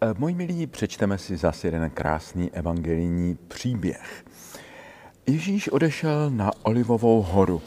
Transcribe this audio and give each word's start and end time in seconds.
Eh, 0.00 0.14
Moji 0.18 0.34
milí, 0.34 0.66
přečteme 0.66 1.18
si 1.18 1.36
zase 1.36 1.66
jeden 1.66 1.90
krásný 1.90 2.50
evangelijní 2.50 3.38
příběh. 3.48 4.24
Ježíš 5.26 5.68
odešel 5.68 6.30
na 6.30 6.50
Olivovou 6.62 7.22
horu, 7.22 7.62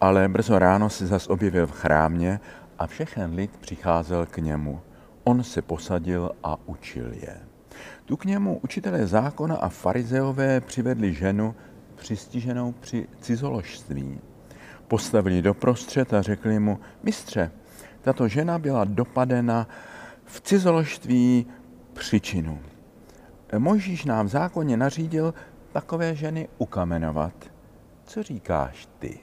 ale 0.00 0.28
brzo 0.28 0.58
ráno 0.58 0.90
se 0.90 1.06
zas 1.06 1.26
objevil 1.26 1.66
v 1.66 1.70
chrámě 1.72 2.40
a 2.78 2.86
všechen 2.86 3.34
lid 3.34 3.50
přicházel 3.56 4.26
k 4.26 4.38
němu. 4.38 4.80
On 5.24 5.42
se 5.42 5.62
posadil 5.62 6.30
a 6.44 6.56
učil 6.66 7.12
je. 7.12 7.36
Tu 8.04 8.16
k 8.16 8.24
němu 8.24 8.60
učitelé 8.62 9.06
zákona 9.06 9.56
a 9.56 9.68
farizeové 9.68 10.60
přivedli 10.60 11.14
ženu 11.14 11.54
přistiženou 11.96 12.72
při 12.72 13.06
cizoložství. 13.20 14.20
Postavili 14.88 15.42
doprostřed 15.42 16.14
a 16.14 16.22
řekli 16.22 16.58
mu, 16.58 16.80
mistře, 17.02 17.50
tato 18.02 18.28
žena 18.28 18.58
byla 18.58 18.84
dopadena 18.84 19.68
v 20.24 20.40
cizoložství 20.40 21.46
příčinu. 21.98 22.58
Mojžíš 23.58 24.04
nám 24.04 24.26
v 24.26 24.28
zákoně 24.28 24.76
nařídil 24.76 25.34
takové 25.72 26.14
ženy 26.14 26.48
ukamenovat. 26.58 27.34
Co 28.04 28.22
říkáš 28.22 28.88
ty? 28.98 29.18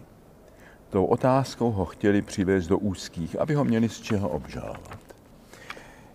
Tou 0.90 1.05
otázkou 1.05 1.72
ho 1.72 1.85
chtěli 1.85 2.22
přivést 2.22 2.68
do 2.68 2.77
úzkých, 2.77 3.40
aby 3.40 3.54
ho 3.54 3.66
měli 3.66 3.90
z 3.90 4.02
čeho 4.02 4.30
obžalovat. 4.30 4.99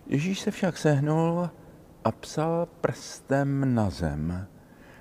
Ježíš 0.07 0.39
se 0.39 0.51
však 0.51 0.77
sehnul 0.77 1.49
a 2.03 2.11
psal 2.11 2.67
prstem 2.81 3.75
na 3.75 3.89
zem. 3.89 4.47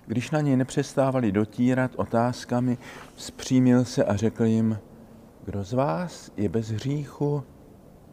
Když 0.06 0.30
na 0.30 0.40
něj 0.40 0.56
nepřestávali 0.56 1.32
dotírat 1.32 1.90
otázkami, 1.96 2.78
zpřímil 3.16 3.84
se 3.84 4.04
a 4.04 4.16
řekl 4.16 4.44
jim, 4.44 4.78
kdo 5.44 5.64
z 5.64 5.72
vás 5.72 6.32
je 6.36 6.48
bez 6.48 6.68
hříchu, 6.68 7.44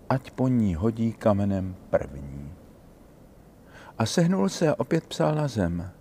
ať 0.09 0.31
po 0.31 0.47
ní 0.47 0.75
hodí 0.75 1.13
kamenem 1.13 1.75
první. 1.89 2.46
A 3.97 4.05
sehnul 4.05 4.49
se 4.49 4.69
a 4.69 4.79
opět 4.79 5.07
psal 5.07 5.35
na 5.35 5.47
zem. 5.47 5.91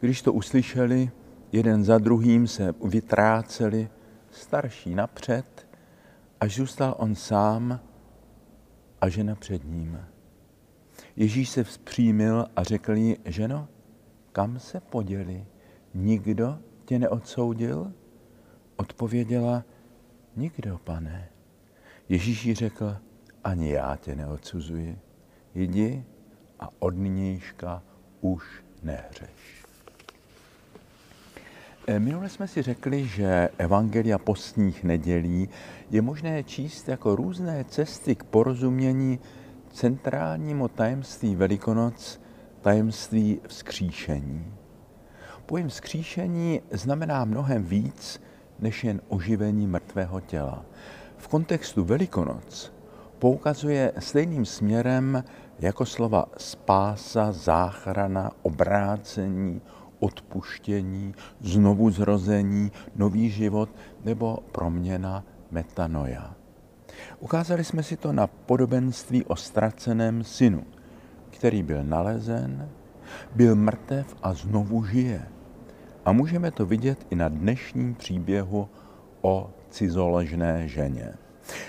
Když 0.00 0.22
to 0.22 0.32
uslyšeli, 0.32 1.10
jeden 1.52 1.84
za 1.84 1.98
druhým 1.98 2.46
se 2.46 2.74
vytráceli, 2.84 3.88
starší 4.30 4.94
napřed, 4.94 5.68
až 6.40 6.56
zůstal 6.56 6.94
on 6.98 7.14
sám 7.14 7.80
a 9.00 9.08
žena 9.08 9.34
před 9.34 9.64
ním. 9.64 10.00
Ježíš 11.16 11.48
se 11.48 11.64
vzpřímil 11.64 12.46
a 12.56 12.62
řekl 12.62 12.92
jí, 12.92 13.16
ženo, 13.24 13.68
kam 14.32 14.58
se 14.58 14.80
poděli? 14.80 15.46
Nikdo 15.94 16.58
tě 16.84 16.98
neodsoudil? 16.98 17.92
Odpověděla, 18.76 19.64
nikdo, 20.36 20.80
pane. 20.84 21.28
Ježíš 22.08 22.44
jí 22.44 22.54
řekl, 22.54 22.96
ani 23.44 23.70
já 23.70 23.96
tě 23.96 24.16
neodsuzuji. 24.16 24.98
Jdi 25.54 26.04
a 26.60 26.68
od 26.78 26.96
nynějška 26.96 27.82
už 28.20 28.42
nehřeš. 28.82 29.64
E, 31.86 31.98
minule 31.98 32.28
jsme 32.28 32.48
si 32.48 32.62
řekli, 32.62 33.06
že 33.06 33.48
Evangelia 33.58 34.18
postních 34.18 34.84
nedělí 34.84 35.48
je 35.90 36.02
možné 36.02 36.42
číst 36.42 36.88
jako 36.88 37.16
různé 37.16 37.64
cesty 37.64 38.14
k 38.14 38.24
porozumění 38.24 39.18
centrálnímu 39.72 40.68
tajemství 40.68 41.36
Velikonoc, 41.36 42.20
tajemství 42.60 43.40
vzkříšení. 43.48 44.54
Pojem 45.46 45.68
vzkříšení 45.68 46.60
znamená 46.70 47.24
mnohem 47.24 47.64
víc 47.64 48.20
než 48.58 48.84
jen 48.84 49.00
oživení 49.08 49.66
mrtvého 49.66 50.20
těla. 50.20 50.64
V 51.16 51.28
kontextu 51.28 51.84
Velikonoc 51.84 52.72
poukazuje 53.18 53.92
stejným 53.98 54.44
směrem 54.44 55.24
jako 55.58 55.86
slova 55.86 56.26
spása, 56.36 57.32
záchrana, 57.32 58.30
obrácení, 58.42 59.60
odpuštění, 59.98 61.14
znovu 61.40 61.90
zrození, 61.90 62.72
nový 62.96 63.30
život 63.30 63.68
nebo 64.04 64.38
proměna 64.52 65.24
metanoja. 65.50 66.34
Ukázali 67.20 67.64
jsme 67.64 67.82
si 67.82 67.96
to 67.96 68.12
na 68.12 68.26
podobenství 68.26 69.24
o 69.24 69.36
ztraceném 69.36 70.24
synu, 70.24 70.64
který 71.30 71.62
byl 71.62 71.84
nalezen, 71.84 72.68
byl 73.34 73.54
mrtev 73.54 74.14
a 74.22 74.34
znovu 74.34 74.84
žije. 74.84 75.28
A 76.04 76.12
můžeme 76.12 76.50
to 76.50 76.66
vidět 76.66 77.06
i 77.10 77.16
na 77.16 77.28
dnešním 77.28 77.94
příběhu 77.94 78.68
o 79.20 79.50
cizoložné 79.70 80.68
ženě. 80.68 81.14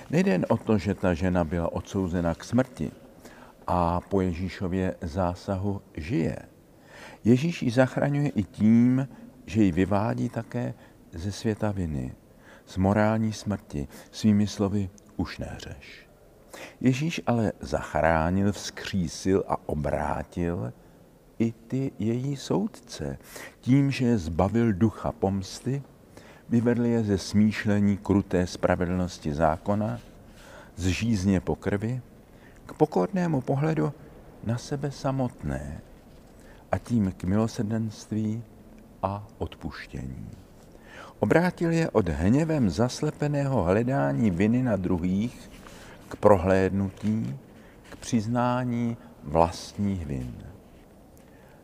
Nejde 0.10 0.32
jen 0.32 0.46
o 0.50 0.58
to, 0.58 0.78
že 0.78 0.94
ta 0.94 1.14
žena 1.14 1.44
byla 1.44 1.72
odsouzena 1.72 2.36
k 2.36 2.44
smrti 2.44 2.92
a 3.68 4.02
po 4.02 4.22
Ježíšově 4.22 4.96
zásahu 5.02 5.82
žije. 5.94 6.38
Ježíš 7.24 7.64
ji 7.64 7.72
zachraňuje 7.72 8.30
i 8.30 8.44
tím, 8.44 9.08
že 9.46 9.64
ji 9.64 9.72
vyvádí 9.72 10.30
také 10.30 10.74
ze 11.14 11.32
světa 11.32 11.72
viny, 11.72 12.16
z 12.66 12.78
morální 12.78 13.34
smrti, 13.34 13.88
svými 14.12 14.48
slovy 14.48 14.90
už 15.18 15.38
neřeš. 15.38 16.08
Ježíš 16.82 17.22
ale 17.28 17.54
zachránil, 17.60 18.52
vzkřísil 18.52 19.44
a 19.48 19.70
obrátil 19.70 20.74
i 21.40 21.52
ty 21.52 21.92
její 22.00 22.36
soudce, 22.36 23.18
tím, 23.62 23.92
že 23.92 24.06
je 24.06 24.18
zbavil 24.18 24.74
ducha 24.74 25.12
pomsty, 25.12 25.84
vyvedl 26.50 26.86
je 26.86 27.04
ze 27.04 27.18
smýšlení 27.18 27.98
kruté 27.98 28.48
spravedlnosti 28.48 29.34
zákona, 29.34 30.00
z 30.76 30.86
žízně 30.86 31.40
po 31.40 31.56
krvi, 31.56 32.02
k 32.68 32.74
pokornému 32.74 33.42
pohledu 33.42 33.94
na 34.44 34.58
sebe 34.58 34.92
samotné 34.92 35.82
a 36.72 36.78
tím 36.78 37.12
k 37.12 37.24
milosrdenství 37.24 38.44
a 39.04 39.28
odpuštění. 39.38 40.30
Obrátil 41.20 41.72
je 41.72 41.90
od 41.90 42.10
hněvem 42.10 42.70
zaslepeného 42.70 43.64
hledání 43.64 44.32
viny 44.32 44.64
na 44.64 44.76
druhých 44.76 45.52
k 46.10 46.16
prohlédnutí, 46.16 47.40
k 47.90 47.96
přiznání 47.96 48.98
vlastních 49.24 50.06
vin. 50.06 50.34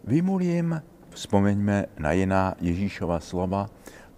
Vymul 0.04 0.42
jim, 0.42 0.82
vzpomeňme 1.10 1.86
na 2.00 2.12
jiná 2.12 2.54
Ježíšova 2.62 3.20
slova, 3.20 3.70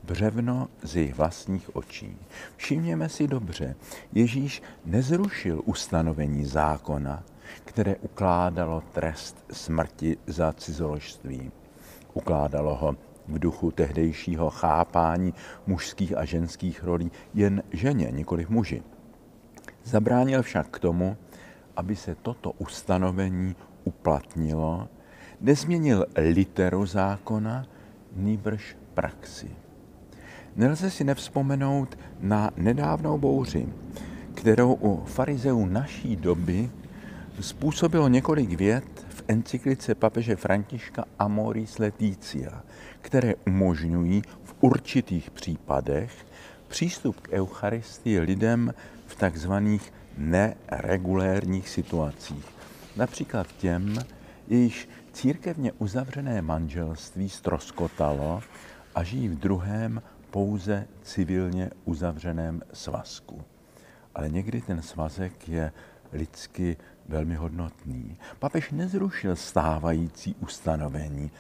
břevno 0.06 0.68
z 0.84 0.96
jejich 0.96 1.16
vlastních 1.16 1.76
očí. 1.76 2.18
Všimněme 2.56 3.10
si 3.10 3.28
dobře, 3.28 3.76
Ježíš 4.14 4.62
nezrušil 4.86 5.62
ustanovení 5.66 6.46
zákona, 6.46 7.24
které 7.66 7.96
ukládalo 7.96 8.84
trest 8.92 9.46
smrti 9.52 10.18
za 10.28 10.54
cizoložství. 10.54 11.52
Ukládalo 12.14 12.76
ho 12.76 12.96
v 13.28 13.40
duchu 13.40 13.72
tehdejšího 13.72 14.50
chápání 14.50 15.34
mužských 15.68 16.18
a 16.18 16.26
ženských 16.26 16.84
rolí 16.84 17.12
jen 17.34 17.64
ženě, 17.72 18.12
nikoli 18.12 18.46
muži. 18.50 18.84
Zabránil 19.84 20.42
však 20.42 20.68
k 20.70 20.80
tomu, 20.80 21.18
aby 21.76 21.96
se 21.96 22.16
toto 22.16 22.52
ustanovení 22.52 23.56
uplatnilo, 23.84 24.90
nezměnil 25.42 26.06
literu 26.16 26.86
zákona, 26.86 27.66
nýbrž 28.16 28.78
praxi. 28.94 29.65
Nelze 30.56 30.92
si 30.92 31.04
nevzpomenout 31.04 31.98
na 32.20 32.52
nedávnou 32.58 33.18
bouři, 33.18 33.68
kterou 34.34 34.74
u 34.74 35.06
farizeů 35.06 35.66
naší 35.66 36.16
doby 36.16 36.70
způsobilo 37.40 38.08
několik 38.08 38.50
vět 38.50 39.06
v 39.10 39.24
encyklice 39.28 39.96
papeže 39.96 40.36
Františka 40.36 41.06
Amoris 41.20 41.80
Leticia, 41.80 42.64
které 43.02 43.36
umožňují 43.48 44.22
v 44.44 44.56
určitých 44.62 45.32
případech 45.32 46.26
přístup 46.68 47.20
k 47.20 47.32
Eucharistii 47.32 48.20
lidem 48.20 48.74
v 49.08 49.16
takzvaných 49.16 49.94
neregulérních 50.18 51.70
situacích. 51.70 52.46
Například 52.96 53.48
těm, 53.58 53.96
jejíž 54.48 54.90
církevně 55.14 55.72
uzavřené 55.72 56.42
manželství 56.42 57.30
stroskotalo 57.30 58.42
a 58.96 59.04
žijí 59.04 59.28
v 59.28 59.40
druhém 59.40 60.02
pouze 60.36 60.88
civilně 61.02 61.70
uzavřeném 61.86 62.62
svazku. 62.74 63.44
Ale 64.16 64.30
někdy 64.30 64.62
ten 64.62 64.82
svazek 64.82 65.50
je 65.50 65.72
lidsky 66.14 66.78
velmi 67.08 67.36
hodnotný. 67.36 68.18
Papež 68.40 68.72
nezrušil 68.72 69.36
stávající 69.36 70.36
ustanovení, 70.40 71.32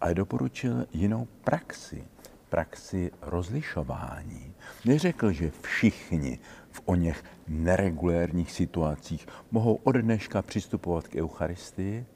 ale 0.00 0.14
doporučil 0.14 0.86
jinou 0.92 1.28
praxi, 1.44 2.04
praxi 2.48 3.10
rozlišování. 3.22 4.54
Neřekl, 4.84 5.32
že 5.32 5.52
všichni 5.62 6.38
v 6.70 6.82
o 6.84 6.94
něch 6.94 7.24
neregulérních 7.48 8.52
situacích 8.52 9.26
mohou 9.50 9.74
od 9.74 9.96
dneška 9.96 10.42
přistupovat 10.42 11.08
k 11.08 11.16
Eucharistii, 11.16 12.06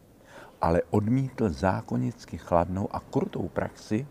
ale 0.60 0.82
odmítl 0.90 1.48
zákonicky 1.48 2.38
chladnou 2.38 2.94
a 2.94 3.00
krutou 3.00 3.48
praxi, 3.48 4.06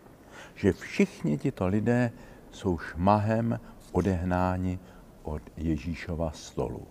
že 0.54 0.72
všichni 0.72 1.38
tito 1.38 1.66
lidé 1.66 2.12
jsou 2.50 2.78
šmahem 2.78 3.60
odehnáni 3.92 4.78
od 5.22 5.42
Ježíšova 5.56 6.30
stolu. 6.30 6.86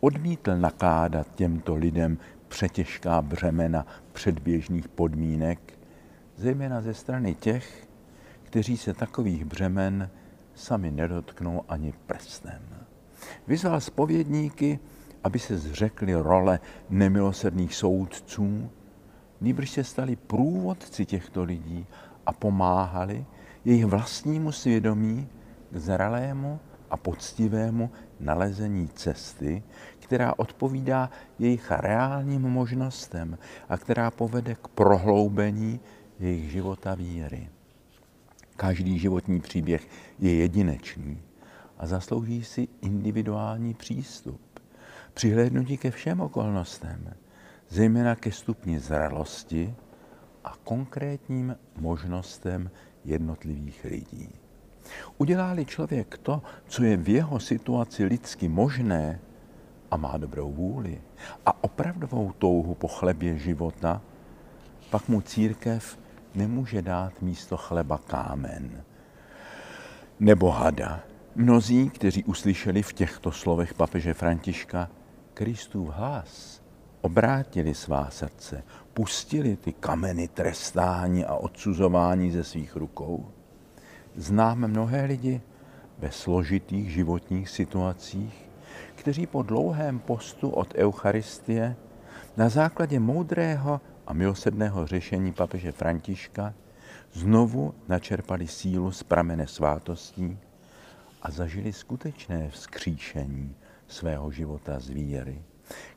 Odmítl 0.00 0.56
nakládat 0.56 1.34
těmto 1.34 1.74
lidem 1.74 2.18
přetěžká 2.48 3.22
břemena 3.22 3.86
předběžných 4.12 4.88
podmínek, 4.88 5.78
zejména 6.36 6.80
ze 6.80 6.94
strany 6.94 7.34
těch, 7.34 7.88
kteří 8.42 8.76
se 8.76 8.94
takových 8.94 9.44
břemen 9.44 10.10
sami 10.54 10.90
nedotknou 10.90 11.64
ani 11.68 11.92
prstem. 12.06 12.62
Vyzval 13.46 13.80
spovědníky, 13.80 14.78
aby 15.24 15.38
se 15.38 15.58
zřekli 15.58 16.14
role 16.14 16.60
nemilosrdných 16.90 17.74
soudců, 17.74 18.70
nýbrž 19.40 19.70
se 19.70 19.84
stali 19.84 20.16
průvodci 20.16 21.06
těchto 21.06 21.44
lidí 21.44 21.86
a 22.28 22.32
pomáhali 22.32 23.24
jejich 23.64 23.84
vlastnímu 23.84 24.52
svědomí 24.52 25.28
k 25.70 25.76
zralému 25.76 26.60
a 26.90 26.96
poctivému 26.96 27.90
nalezení 28.20 28.88
cesty, 28.88 29.62
která 29.98 30.34
odpovídá 30.36 31.10
jejich 31.38 31.70
reálním 31.70 32.42
možnostem 32.42 33.38
a 33.68 33.78
která 33.78 34.10
povede 34.10 34.54
k 34.54 34.68
prohloubení 34.68 35.80
jejich 36.20 36.50
života 36.50 36.94
víry. 36.94 37.48
Každý 38.56 38.98
životní 38.98 39.40
příběh 39.40 39.88
je 40.18 40.34
jedinečný 40.34 41.22
a 41.78 41.86
zaslouží 41.86 42.44
si 42.44 42.68
individuální 42.80 43.74
přístup. 43.74 44.40
Přihlédnutí 45.14 45.76
ke 45.76 45.90
všem 45.90 46.20
okolnostem, 46.20 47.14
zejména 47.68 48.14
ke 48.14 48.32
stupni 48.32 48.80
zralosti 48.80 49.74
a 50.48 50.56
konkrétním 50.64 51.56
možnostem 51.76 52.70
jednotlivých 53.04 53.84
lidí. 53.84 54.28
Udělá-li 55.18 55.64
člověk 55.64 56.18
to, 56.18 56.42
co 56.68 56.84
je 56.84 56.96
v 56.96 57.08
jeho 57.08 57.40
situaci 57.40 58.04
lidsky 58.04 58.48
možné 58.48 59.20
a 59.90 59.96
má 59.96 60.16
dobrou 60.16 60.52
vůli 60.52 61.00
a 61.46 61.64
opravdovou 61.64 62.32
touhu 62.32 62.74
po 62.74 62.88
chlebě 62.88 63.38
života, 63.38 64.00
pak 64.90 65.08
mu 65.08 65.20
církev 65.20 65.98
nemůže 66.34 66.82
dát 66.82 67.22
místo 67.22 67.56
chleba 67.56 67.98
kámen 67.98 68.84
nebo 70.20 70.50
hada. 70.50 71.00
Mnozí, 71.34 71.90
kteří 71.90 72.24
uslyšeli 72.24 72.82
v 72.82 72.92
těchto 72.92 73.32
slovech 73.32 73.74
papeže 73.74 74.14
Františka 74.14 74.88
Kristův 75.34 75.88
hlas, 75.88 76.62
obrátili 77.00 77.74
svá 77.74 78.10
srdce, 78.10 78.62
pustili 78.94 79.56
ty 79.56 79.72
kameny 79.72 80.28
trestání 80.28 81.24
a 81.24 81.34
odsuzování 81.34 82.30
ze 82.30 82.44
svých 82.44 82.76
rukou. 82.76 83.26
Známe 84.16 84.68
mnohé 84.68 85.04
lidi 85.04 85.40
ve 85.98 86.10
složitých 86.10 86.92
životních 86.92 87.48
situacích, 87.48 88.50
kteří 88.94 89.26
po 89.26 89.42
dlouhém 89.42 89.98
postu 89.98 90.50
od 90.50 90.74
Eucharistie 90.74 91.76
na 92.36 92.48
základě 92.48 93.00
moudrého 93.00 93.80
a 94.06 94.12
milosrdného 94.12 94.86
řešení 94.86 95.32
papeže 95.32 95.72
Františka 95.72 96.54
znovu 97.12 97.74
načerpali 97.88 98.46
sílu 98.46 98.92
z 98.92 99.02
pramene 99.02 99.46
svátostí 99.46 100.38
a 101.22 101.30
zažili 101.30 101.72
skutečné 101.72 102.50
vzkříšení 102.50 103.54
svého 103.88 104.30
života 104.30 104.80
z 104.80 104.88
víry. 104.88 105.42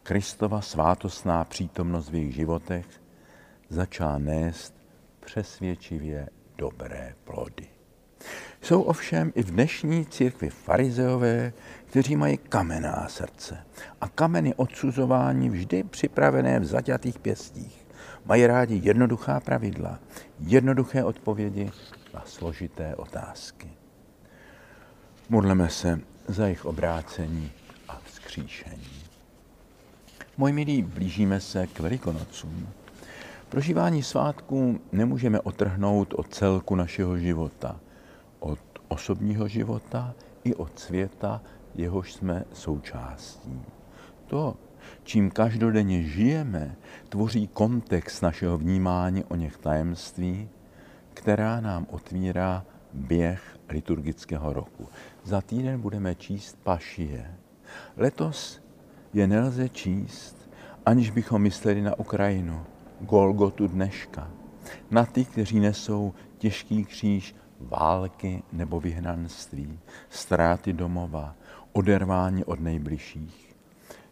Kristova 0.03 0.61
svátostná 0.61 1.43
přítomnost 1.43 2.09
v 2.09 2.15
jejich 2.15 2.35
životech 2.35 2.85
začala 3.69 4.17
nést 4.17 4.73
přesvědčivě 5.19 6.29
dobré 6.57 7.15
plody. 7.23 7.67
Jsou 8.61 8.81
ovšem 8.81 9.31
i 9.35 9.43
v 9.43 9.51
dnešní 9.51 10.05
církvi 10.05 10.49
farizeové, 10.49 11.53
kteří 11.85 12.15
mají 12.15 12.37
kamenná 12.37 13.07
srdce 13.09 13.65
a 14.01 14.07
kameny 14.07 14.55
odsuzování 14.55 15.49
vždy 15.49 15.83
připravené 15.83 16.59
v 16.59 16.65
zaťatých 16.65 17.19
pěstích. 17.19 17.85
Mají 18.25 18.47
rádi 18.47 18.81
jednoduchá 18.83 19.39
pravidla, 19.39 19.99
jednoduché 20.39 21.03
odpovědi 21.03 21.71
na 22.13 22.23
složité 22.25 22.95
otázky. 22.95 23.69
Modleme 25.29 25.69
se 25.69 25.99
za 26.27 26.43
jejich 26.43 26.65
obrácení 26.65 27.51
a 27.87 28.01
vzkříšení. 28.05 29.10
Moji 30.37 30.53
milí, 30.53 30.81
blížíme 30.81 31.39
se 31.39 31.67
k 31.67 31.79
Velikonocům. 31.79 32.67
Prožívání 33.49 34.03
svátků 34.03 34.79
nemůžeme 34.91 35.39
otrhnout 35.39 36.13
od 36.13 36.33
celku 36.33 36.75
našeho 36.75 37.17
života, 37.17 37.79
od 38.39 38.59
osobního 38.87 39.47
života 39.47 40.13
i 40.43 40.55
od 40.55 40.79
světa, 40.79 41.41
jehož 41.75 42.13
jsme 42.13 42.43
součástí. 42.53 43.61
To, 44.27 44.55
čím 45.03 45.31
každodenně 45.31 46.03
žijeme, 46.03 46.75
tvoří 47.09 47.47
kontext 47.47 48.23
našeho 48.23 48.57
vnímání 48.57 49.23
o 49.23 49.35
něch 49.35 49.57
tajemství, 49.57 50.49
která 51.13 51.61
nám 51.61 51.87
otvírá 51.89 52.65
běh 52.93 53.57
liturgického 53.69 54.53
roku. 54.53 54.89
Za 55.23 55.41
týden 55.41 55.81
budeme 55.81 56.15
číst 56.15 56.57
Pašie. 56.63 57.35
Letos 57.97 58.61
je 59.13 59.27
nelze 59.27 59.69
číst, 59.69 60.49
aniž 60.85 61.09
bychom 61.09 61.41
mysleli 61.41 61.81
na 61.81 61.99
Ukrajinu, 61.99 62.65
Golgotu 63.01 63.67
dneška, 63.67 64.31
na 64.91 65.05
ty, 65.05 65.25
kteří 65.25 65.59
nesou 65.59 66.13
těžký 66.37 66.85
kříž 66.85 67.35
války 67.59 68.43
nebo 68.51 68.79
vyhnanství, 68.79 69.79
ztráty 70.09 70.73
domova, 70.73 71.35
odervání 71.73 72.45
od 72.45 72.59
nejbližších. 72.59 73.55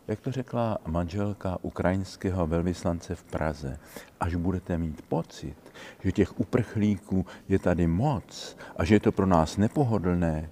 Jak 0.08 0.20
to 0.20 0.32
řekla 0.32 0.78
manželka 0.88 1.58
ukrajinského 1.62 2.48
velvyslance 2.48 3.16
v 3.16 3.24
Praze, 3.24 3.80
až 4.20 4.36
budete 4.36 4.78
mít 4.78 5.02
pocit, 5.02 5.56
že 6.04 6.12
těch 6.12 6.40
uprchlíků 6.40 7.26
je 7.50 7.60
tady 7.60 7.88
moc 7.88 8.58
a 8.78 8.86
že 8.86 8.96
je 8.96 9.00
to 9.00 9.12
pro 9.12 9.26
nás 9.26 9.58
nepohodlné, 9.58 10.50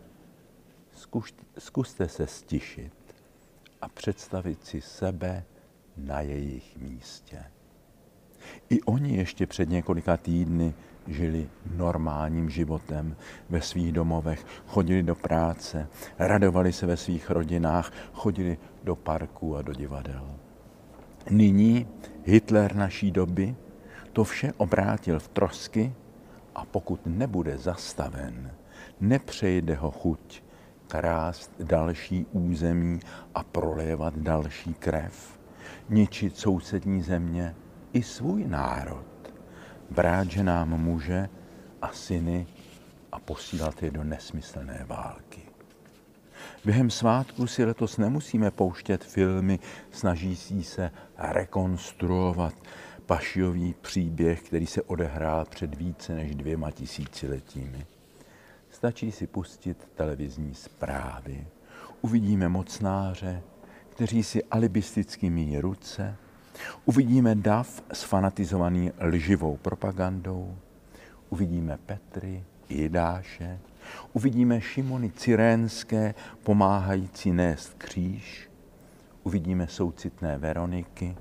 zkuste 1.58 2.08
se 2.08 2.28
stišit 2.28 3.06
a 3.82 3.90
představit 3.90 4.66
si 4.66 4.82
sebe 4.82 5.44
na 5.98 6.22
jejich 6.22 6.78
místě. 6.78 7.44
I 8.70 8.82
oni 8.82 9.18
ještě 9.18 9.48
před 9.48 9.70
několika 9.70 10.18
týdny 10.18 10.74
žili 11.08 11.50
normálním 11.76 12.50
životem 12.50 13.16
ve 13.50 13.62
svých 13.62 13.92
domovech, 13.92 14.46
chodili 14.68 15.04
do 15.04 15.16
práce, 15.16 15.88
radovali 16.20 16.74
se 16.74 16.86
ve 16.86 16.98
svých 16.98 17.30
rodinách, 17.30 17.94
chodili 18.14 18.58
do 18.84 18.96
parků 18.96 19.58
a 19.58 19.62
do 19.62 19.74
divadel. 19.74 20.36
Nyní 21.30 21.88
Hitler 22.24 22.76
naší 22.76 23.12
doby 23.12 23.56
to 24.14 24.24
vše 24.24 24.54
obrátil 24.57 25.19
v 25.19 25.28
trosky 25.28 25.94
a 26.56 26.66
pokud 26.66 27.02
nebude 27.06 27.57
zastaven, 27.57 28.52
nepřejde 29.00 29.76
ho 29.76 29.92
chuť 29.92 30.44
krást 30.88 31.52
další 31.60 32.26
území 32.32 33.00
a 33.36 33.44
prolévat 33.44 34.18
další 34.18 34.74
krev, 34.74 35.40
ničit 35.90 36.38
sousední 36.38 37.02
země 37.02 37.56
i 37.94 38.04
svůj 38.04 38.48
národ 38.48 39.18
brát 39.90 40.32
ženám 40.32 40.70
muže 40.70 41.30
a 41.82 41.92
syny 41.92 42.48
a 43.12 43.20
posílat 43.20 43.84
je 43.84 43.92
do 43.92 44.04
nesmyslné 44.04 44.86
války. 44.88 45.42
Během 46.66 46.90
svátku 46.90 47.48
si 47.48 47.66
letos 47.66 47.98
nemusíme 47.98 48.52
pouštět 48.52 49.04
filmy 49.04 49.60
snažící 49.92 50.64
se 50.64 50.92
rekonstruovat 51.18 52.54
pašiový 53.06 53.76
příběh, 53.82 54.42
který 54.42 54.68
se 54.68 54.82
odehrál 54.82 55.46
před 55.46 55.76
více 55.76 56.16
než 56.16 56.36
dvěma 56.36 56.72
tisíciletími. 56.72 57.86
Stačí 58.78 59.12
si 59.12 59.28
pustit 59.28 59.90
televizní 59.96 60.54
zprávy. 60.54 61.48
Uvidíme 62.02 62.50
mocnáře, 62.50 63.42
kteří 63.90 64.24
si 64.24 64.44
alibisticky 64.44 65.30
míjí 65.30 65.60
ruce, 65.60 66.16
Uvidíme 66.86 67.36
dav 67.36 67.84
sfanatizovaný 67.94 68.92
lživou 69.00 69.57
propagandou, 69.57 70.57
uvidíme 71.30 71.78
Petry, 71.86 72.44
Jidáše, 72.69 73.60
uvidíme 74.14 74.62
Šimony 74.62 75.12
Cyrénské 75.12 76.14
pomáhající 76.44 77.31
nést 77.31 77.74
kříž, 77.74 78.50
uvidíme 79.24 79.68
soucitné 79.68 80.38
Veroniky, 80.38 81.16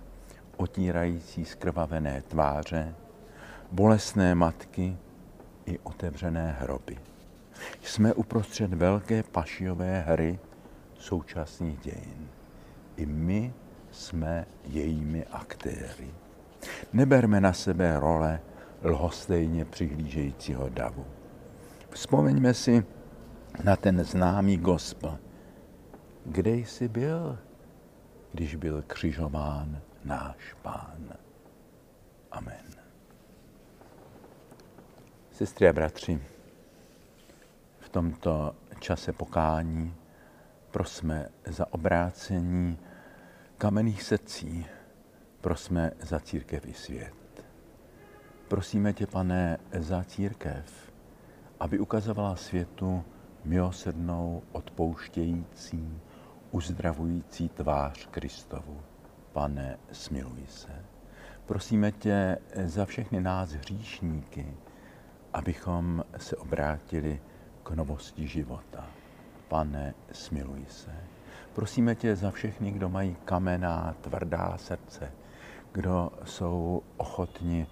otírající 0.56 1.44
skrvavené 1.44 2.22
tváře, 2.22 2.94
bolestné 3.72 4.34
matky 4.34 4.96
i 5.66 5.78
otevřené 5.78 6.56
hroby. 6.60 6.98
Jsme 7.82 8.14
uprostřed 8.14 8.74
velké 8.74 9.22
pašiové 9.22 10.00
hry 10.00 10.38
současných 10.98 11.78
dějin. 11.78 12.28
I 12.96 13.06
my 13.06 13.54
jsme 13.90 14.46
jejími 14.64 15.26
aktéry. 15.26 16.14
Neberme 16.92 17.40
na 17.40 17.52
sebe 17.52 18.00
role 18.00 18.40
lhostejně 18.84 19.64
přihlížejícího 19.64 20.68
davu. 20.68 21.06
Vzpomeňme 21.90 22.54
si 22.54 22.84
na 23.64 23.76
ten 23.76 24.04
známý 24.04 24.56
gospel. 24.56 25.18
Kde 26.24 26.50
jsi 26.50 26.88
byl, 26.88 27.38
když 28.32 28.54
byl 28.54 28.82
křižován 28.86 29.80
náš 30.04 30.54
Pán. 30.62 31.12
Amen. 32.32 32.66
Sestry 35.30 35.68
a 35.68 35.72
bratři, 35.72 36.20
tomto 37.96 38.54
čase 38.80 39.12
pokání 39.12 39.94
prosme 40.70 41.28
za 41.46 41.72
obrácení 41.72 42.78
kamenných 43.58 44.02
srdcí, 44.02 44.66
prosme 45.40 45.90
za 46.00 46.20
církev 46.20 46.66
i 46.66 46.72
svět. 46.72 47.14
Prosíme 48.48 48.92
tě, 48.92 49.06
pane, 49.06 49.58
za 49.78 50.04
církev, 50.04 50.92
aby 51.60 51.78
ukazovala 51.78 52.36
světu 52.36 53.04
milosrdnou, 53.44 54.42
odpouštějící, 54.52 56.00
uzdravující 56.50 57.48
tvář 57.48 58.06
Kristovu. 58.06 58.80
Pane, 59.32 59.78
smiluj 59.92 60.46
se. 60.48 60.84
Prosíme 61.46 61.92
tě 61.92 62.38
za 62.64 62.84
všechny 62.84 63.20
nás 63.20 63.50
hříšníky, 63.50 64.56
abychom 65.32 66.04
se 66.16 66.36
obrátili 66.36 67.20
k 67.66 67.70
novosti 67.70 68.26
života. 68.26 68.86
Pane, 69.48 69.94
smiluj 70.12 70.64
se. 70.68 70.94
Prosíme 71.54 71.94
tě 71.94 72.16
za 72.16 72.30
všechny, 72.30 72.70
kdo 72.70 72.88
mají 72.88 73.16
kamená, 73.24 73.94
tvrdá 74.00 74.58
srdce, 74.58 75.12
kdo 75.72 76.10
jsou 76.24 76.82
ochotni 76.96 77.66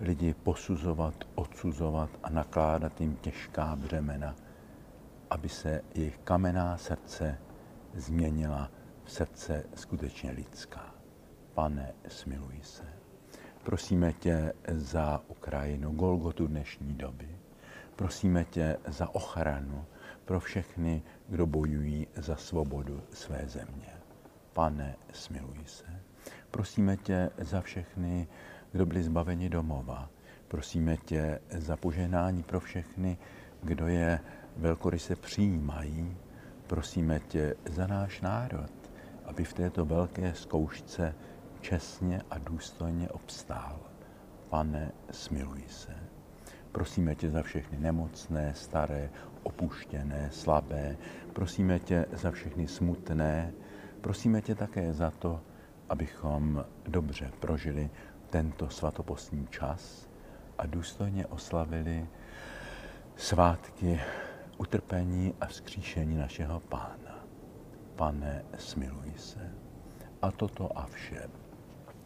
lidi 0.00 0.34
posuzovat, 0.34 1.14
odsuzovat 1.34 2.10
a 2.22 2.30
nakládat 2.30 3.00
jim 3.00 3.16
těžká 3.16 3.76
břemena, 3.76 4.34
aby 5.30 5.48
se 5.48 5.80
jejich 5.94 6.18
kamená 6.18 6.76
srdce 6.76 7.38
změnila 7.94 8.70
v 9.04 9.12
srdce 9.12 9.64
skutečně 9.74 10.30
lidská. 10.30 10.94
Pane, 11.54 11.94
smiluj 12.08 12.60
se. 12.62 12.84
Prosíme 13.62 14.12
tě 14.12 14.52
za 14.68 15.22
Ukrajinu, 15.28 15.92
Golgotu 15.92 16.46
dnešní 16.46 16.94
doby. 16.94 17.45
Prosíme 17.96 18.44
tě 18.44 18.76
za 18.86 19.14
ochranu 19.14 19.84
pro 20.24 20.40
všechny, 20.40 21.02
kdo 21.28 21.46
bojují 21.46 22.06
za 22.16 22.36
svobodu 22.36 23.02
své 23.12 23.42
země. 23.46 23.92
Pane, 24.52 24.96
smiluj 25.12 25.64
se. 25.66 26.02
Prosíme 26.50 26.96
tě 26.96 27.30
za 27.38 27.60
všechny, 27.60 28.28
kdo 28.72 28.86
byli 28.86 29.02
zbaveni 29.02 29.48
domova. 29.48 30.10
Prosíme 30.48 30.96
tě 30.96 31.40
za 31.50 31.76
poženání 31.76 32.42
pro 32.42 32.60
všechny, 32.60 33.18
kdo 33.62 33.86
je 33.86 34.20
velkoryse 34.56 35.16
přijímají. 35.16 36.16
Prosíme 36.66 37.20
tě 37.20 37.54
za 37.64 37.86
náš 37.86 38.20
národ, 38.20 38.70
aby 39.24 39.44
v 39.44 39.52
této 39.52 39.84
velké 39.84 40.34
zkoušce 40.34 41.14
čestně 41.60 42.22
a 42.30 42.38
důstojně 42.38 43.08
obstál. 43.08 43.80
Pane, 44.50 44.92
smiluj 45.10 45.64
se. 45.68 46.15
Prosíme 46.76 47.14
tě 47.14 47.30
za 47.30 47.42
všechny 47.42 47.78
nemocné, 47.78 48.54
staré, 48.54 49.10
opuštěné, 49.42 50.28
slabé. 50.32 50.96
Prosíme 51.32 51.78
tě 51.78 52.06
za 52.12 52.30
všechny 52.30 52.68
smutné. 52.68 53.52
Prosíme 54.00 54.42
tě 54.42 54.54
také 54.54 54.92
za 54.92 55.10
to, 55.10 55.40
abychom 55.88 56.64
dobře 56.88 57.32
prožili 57.40 57.90
tento 58.30 58.68
svatopostní 58.68 59.46
čas 59.46 60.08
a 60.58 60.66
důstojně 60.66 61.26
oslavili 61.26 62.06
svátky 63.16 64.00
utrpení 64.58 65.34
a 65.40 65.46
vzkříšení 65.46 66.16
našeho 66.16 66.60
Pána. 66.60 67.24
Pane, 67.94 68.44
smiluj 68.58 69.12
se. 69.16 69.50
A 70.22 70.30
toto 70.30 70.78
a 70.78 70.86
vše 70.86 71.28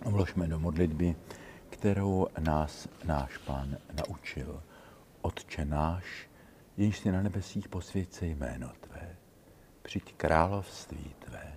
vložme 0.07 0.47
do 0.47 0.59
modlitby, 0.59 1.17
kterou 1.71 2.27
nás 2.39 2.89
náš 3.05 3.39
Pán 3.39 3.77
naučil. 3.93 4.63
Otče 5.23 5.65
náš, 5.65 6.31
jenž 6.77 6.99
si 6.99 7.13
na 7.13 7.23
nebesích 7.23 7.69
posvědce 7.69 8.27
jméno 8.27 8.73
Tvé, 8.81 9.17
přijď 9.83 10.15
království 10.15 11.15
Tvé, 11.19 11.53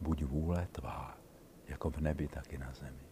buď 0.00 0.22
vůle 0.24 0.68
Tvá, 0.72 1.16
jako 1.68 1.90
v 1.90 1.96
nebi, 1.96 2.28
tak 2.28 2.52
i 2.52 2.58
na 2.58 2.72
zemi. 2.72 3.06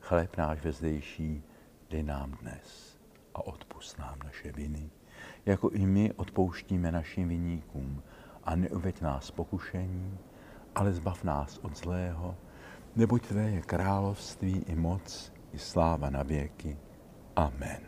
Chléb 0.00 0.36
náš 0.36 0.60
vezdejší 0.60 1.42
dej 1.90 2.02
nám 2.02 2.30
dnes 2.32 2.98
a 3.34 3.46
odpust 3.46 3.98
nám 3.98 4.18
naše 4.24 4.52
viny, 4.52 4.90
jako 5.46 5.70
i 5.70 5.86
my 5.86 6.12
odpouštíme 6.12 6.92
našim 6.92 7.28
viníkům 7.28 8.02
a 8.44 8.56
neuveď 8.56 9.00
nás 9.00 9.30
pokušení, 9.30 10.18
ale 10.74 10.92
zbav 10.92 11.24
nás 11.24 11.58
od 11.58 11.76
zlého, 11.76 12.36
neboť 12.96 13.32
Tvé 13.32 13.44
je 13.50 13.60
království 13.60 14.64
i 14.68 14.74
moc 14.74 15.32
i 15.52 15.58
sláva 15.58 16.10
na 16.10 16.22
věky. 16.22 16.76
Amen. 17.36 17.87